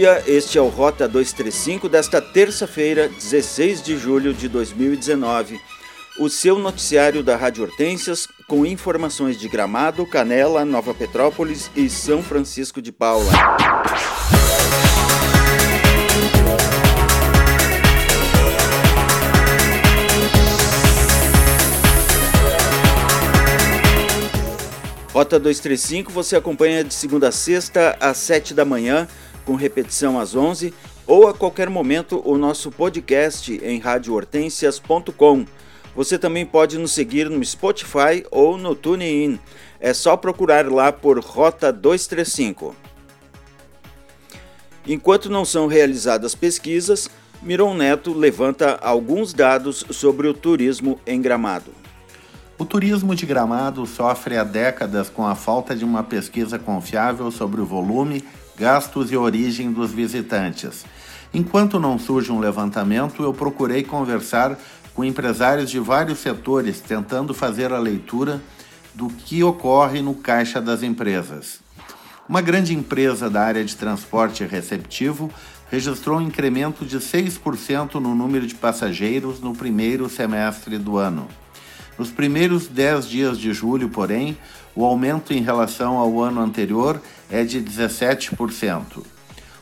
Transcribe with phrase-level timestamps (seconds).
[0.00, 5.60] dia, este é o Rota 235 desta terça-feira, 16 de julho de 2019.
[6.18, 12.22] O seu noticiário da Rádio Hortências com informações de Gramado, Canela, Nova Petrópolis e São
[12.22, 13.30] Francisco de Paula.
[25.12, 29.06] Rota 235 você acompanha de segunda a sexta às 7 da manhã,
[29.44, 30.72] com repetição às 11
[31.06, 35.44] ou a qualquer momento o nosso podcast em radiohortensias.com.
[35.94, 39.38] Você também pode nos seguir no Spotify ou no TuneIn.
[39.80, 42.76] É só procurar lá por Rota 235.
[44.86, 47.10] Enquanto não são realizadas pesquisas,
[47.42, 51.79] Miron Neto levanta alguns dados sobre o turismo em Gramado.
[52.60, 57.58] O turismo de Gramado sofre há décadas com a falta de uma pesquisa confiável sobre
[57.58, 58.22] o volume,
[58.54, 60.84] gastos e origem dos visitantes.
[61.32, 64.58] Enquanto não surge um levantamento, eu procurei conversar
[64.94, 68.42] com empresários de vários setores tentando fazer a leitura
[68.94, 71.60] do que ocorre no caixa das empresas.
[72.28, 75.30] Uma grande empresa da área de transporte receptivo
[75.70, 81.26] registrou um incremento de 6% no número de passageiros no primeiro semestre do ano.
[82.00, 84.34] Nos primeiros 10 dias de julho, porém,
[84.74, 86.98] o aumento em relação ao ano anterior
[87.30, 89.04] é de 17%.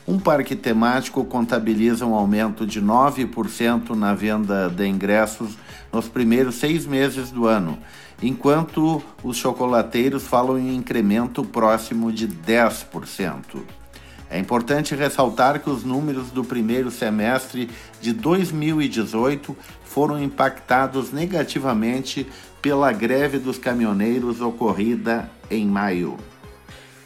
[0.07, 5.57] Um parque temático contabiliza um aumento de 9% na venda de ingressos
[5.91, 7.77] nos primeiros seis meses do ano,
[8.23, 13.78] enquanto os chocolateiros falam em incremento próximo de 10%.
[14.29, 22.27] É importante ressaltar que os números do primeiro semestre de 2018 foram impactados negativamente
[22.61, 26.17] pela greve dos caminhoneiros ocorrida em maio.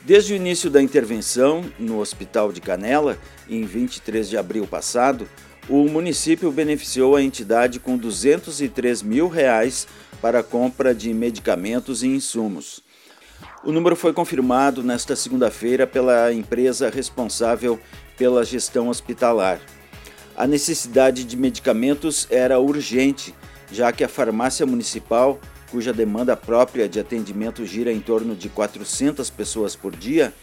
[0.06, 3.18] Desde o início da intervenção no Hospital de Canela,
[3.50, 5.26] em 23 de abril passado,
[5.70, 9.88] o município beneficiou a entidade com 203 mil reais
[10.22, 12.84] para compra de medicamentos e insumos.
[13.66, 17.80] O número foi confirmado nesta segunda-feira pela empresa responsável
[18.18, 19.58] pela gestão hospitalar.
[20.36, 23.34] A necessidade de medicamentos era urgente,
[23.72, 25.40] já que a farmácia municipal,
[25.72, 30.34] cuja demanda própria de atendimento gira em torno de 400 pessoas por dia,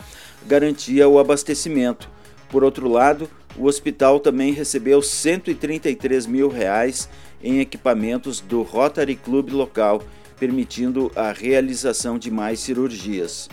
[0.46, 2.08] garantia o abastecimento.
[2.48, 7.06] Por outro lado, o hospital também recebeu 133 mil reais
[7.42, 10.02] em equipamentos do Rotary Club local
[10.40, 13.48] permitindo a realização de mais cirurgias.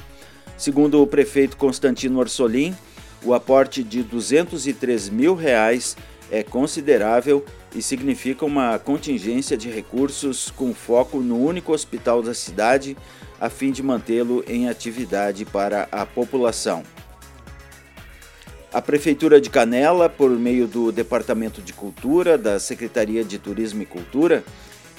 [0.57, 2.73] Segundo o prefeito Constantino Orsolim,
[3.23, 5.97] o aporte de 203 mil reais
[6.31, 12.97] é considerável e significa uma contingência de recursos com foco no único hospital da cidade,
[13.39, 16.83] a fim de mantê-lo em atividade para a população.
[18.73, 23.85] A Prefeitura de Canela, por meio do Departamento de Cultura da Secretaria de Turismo e
[23.85, 24.43] Cultura,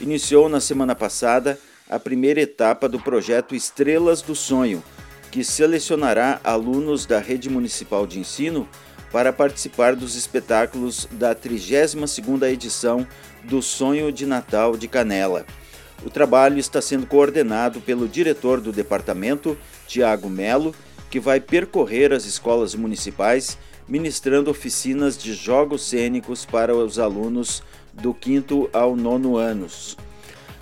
[0.00, 4.82] iniciou na semana passada a primeira etapa do projeto Estrelas do Sonho,
[5.30, 8.68] que selecionará alunos da rede municipal de ensino
[9.10, 13.06] para participar dos espetáculos da 32ª edição
[13.44, 15.46] do Sonho de Natal de Canela.
[16.04, 19.56] O trabalho está sendo coordenado pelo diretor do departamento,
[19.86, 20.74] Tiago Melo,
[21.10, 27.62] que vai percorrer as escolas municipais ministrando oficinas de jogos cênicos para os alunos
[27.94, 29.96] do quinto ao nono anos.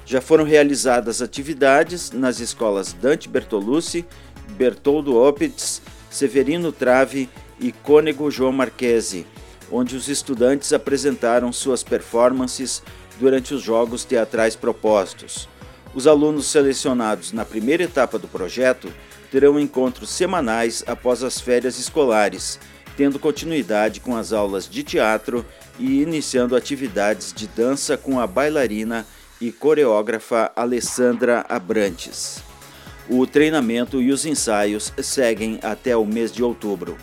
[0.06, 4.06] Já foram realizadas atividades nas escolas Dante Bertolucci,
[4.50, 7.28] Bertoldo Opitz, Severino Trave
[7.58, 9.26] e Cônego João Marquesi,
[9.70, 12.84] onde os estudantes apresentaram suas performances
[13.18, 15.48] durante os jogos teatrais propostos.
[15.92, 18.92] Os alunos selecionados na primeira etapa do projeto
[19.32, 22.60] terão encontros semanais após as férias escolares,
[22.96, 25.44] tendo continuidade com as aulas de teatro
[25.80, 29.04] e iniciando atividades de dança com a bailarina
[29.40, 32.42] e coreógrafa Alessandra Abrantes.
[33.08, 36.96] O treinamento e os ensaios seguem até o mês de outubro.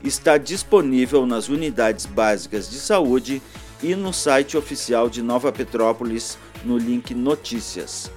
[0.03, 3.41] está disponível nas unidades básicas de saúde
[3.81, 8.11] e no site oficial de Nova Petrópolis no link Notícias.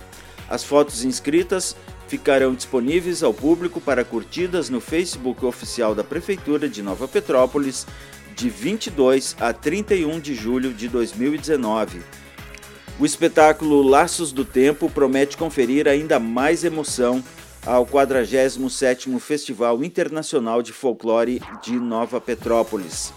[0.49, 1.77] As fotos inscritas
[2.09, 7.87] ficarão disponíveis ao público para curtidas no Facebook oficial da Prefeitura de Nova Petrópolis
[8.35, 12.01] de 22 a 31 de julho de 2019
[12.99, 17.23] o espetáculo Laços do Tempo promete conferir ainda mais emoção
[17.65, 23.13] ao 47º Festival Internacional de Folclore de Nova Petrópolis.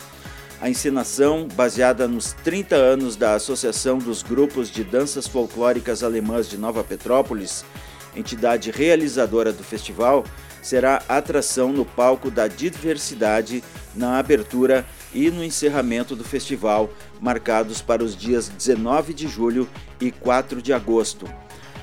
[0.62, 6.58] A encenação, baseada nos 30 anos da Associação dos Grupos de Danças Folclóricas Alemãs de
[6.58, 7.66] Nova Petrópolis,
[8.16, 10.24] entidade realizadora do festival,
[10.62, 13.64] será atração no palco da diversidade
[13.96, 16.90] na abertura e no encerramento do festival,
[17.22, 19.70] marcados para os dias 19 de julho
[20.02, 21.30] e 4 de agosto.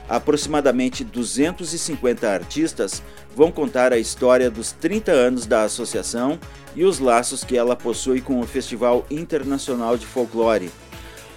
[0.08, 3.02] Aproximadamente 250 artistas
[3.34, 6.38] vão contar a história dos 30 anos da associação
[6.74, 10.70] e os laços que ela possui com o Festival Internacional de Folclore.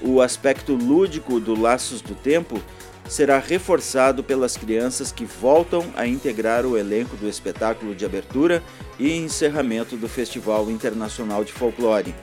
[0.01, 2.62] O aspecto lúdico do Laços do Tempo
[3.07, 8.63] será reforçado pelas crianças que voltam a integrar o elenco do espetáculo de abertura
[8.98, 12.16] e encerramento do Festival Internacional de Folclore.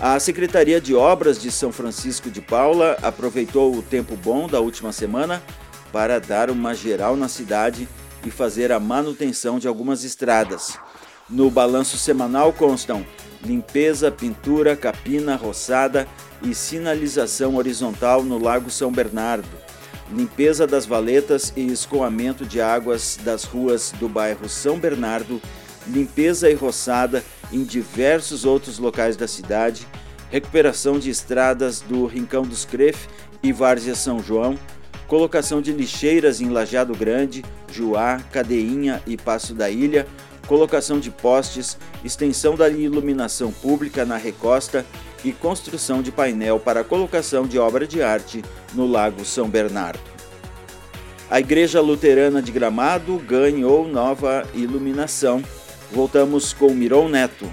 [0.00, 4.92] A Secretaria de Obras de São Francisco de Paula aproveitou o tempo bom da última
[4.92, 5.42] semana
[5.92, 7.88] para dar uma geral na cidade
[8.24, 10.78] e fazer a manutenção de algumas estradas.
[11.28, 13.04] No balanço semanal constam
[13.44, 16.06] limpeza, pintura, capina, roçada
[16.42, 19.67] e sinalização horizontal no Lago São Bernardo
[20.14, 25.40] limpeza das valetas e escoamento de águas das ruas do bairro São Bernardo,
[25.86, 27.22] limpeza e roçada
[27.52, 29.86] em diversos outros locais da cidade,
[30.30, 33.06] recuperação de estradas do Rincão dos Cref
[33.42, 34.58] e Várzea São João,
[35.06, 40.06] colocação de lixeiras em Lajado Grande, Juá, Cadeinha e Passo da Ilha,
[40.46, 44.84] colocação de postes, extensão da iluminação pública na Recosta
[45.24, 48.44] e construção de painel para colocação de obra de arte
[48.74, 50.00] no Lago São Bernardo.
[51.30, 55.42] A Igreja Luterana de Gramado ganhou nova iluminação.
[55.92, 57.50] Voltamos com Miron Neto.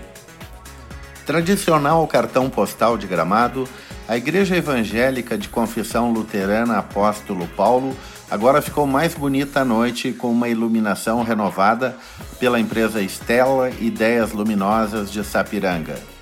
[1.26, 3.68] Tradicional cartão postal de Gramado,
[4.08, 7.96] a Igreja Evangélica de Confissão Luterana Apóstolo Paulo
[8.30, 11.98] agora ficou mais bonita à noite com uma iluminação renovada
[12.40, 16.15] pela empresa Stella Ideias Luminosas de Sapiranga.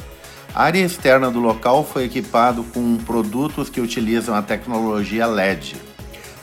[0.56, 5.76] A área externa do local foi equipado com produtos que utilizam a tecnologia LED.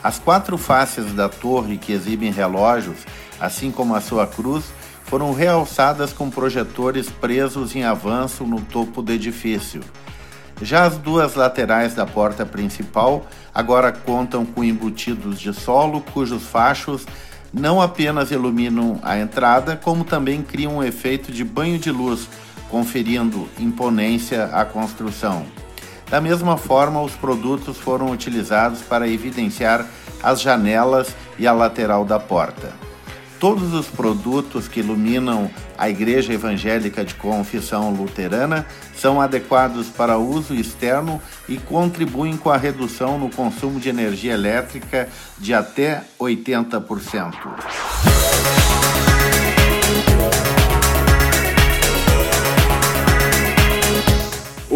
[0.03, 2.97] As quatro faces da torre que exibem relógios,
[3.39, 4.65] assim como a sua cruz,
[5.05, 9.79] foram realçadas com projetores presos em avanço no topo do edifício.
[10.61, 17.05] Já as duas laterais da porta principal agora contam com embutidos de solo cujos fachos
[17.53, 22.29] não apenas iluminam a entrada, como também criam um efeito de banho de luz
[22.71, 25.45] conferindo imponência à construção.
[26.09, 29.85] Da mesma forma, os produtos foram utilizados para evidenciar
[30.23, 32.71] as janelas e a lateral da porta.
[33.39, 40.53] Todos os produtos que iluminam a Igreja Evangélica de Confissão Luterana são adequados para uso
[40.53, 45.09] externo e contribuem com a redução no consumo de energia elétrica
[45.39, 48.70] de até 80%.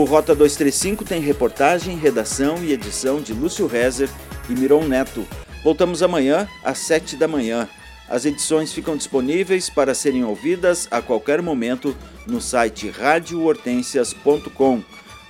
[0.05, 4.09] Rota 235 tem reportagem, redação e edição de Lúcio Rezer
[4.49, 5.25] e Miron Neto.
[5.63, 7.67] Voltamos amanhã às 7 da manhã.
[8.07, 11.95] As edições ficam disponíveis para serem ouvidas a qualquer momento
[12.27, 14.83] no site radiohortensias.com.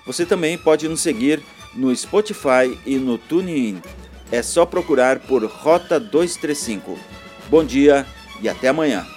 [0.05, 1.41] Você também pode nos seguir
[1.73, 3.81] no Spotify e no TuneIn.
[4.31, 6.99] É só procurar por Rota 235.
[7.49, 8.05] Bom dia
[8.41, 9.14] e até amanhã.